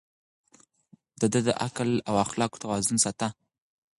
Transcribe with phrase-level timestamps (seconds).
[1.19, 3.27] ده د عقل او اخلاقو توازن ساته.